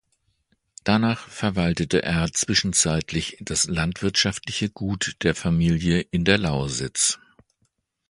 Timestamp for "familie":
5.35-5.99